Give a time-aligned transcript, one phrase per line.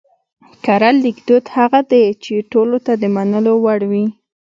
[0.65, 4.05] کره ليکدود هغه دی چې ټولو ته د منلو وړ وي